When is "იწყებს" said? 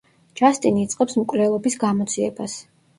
0.87-1.19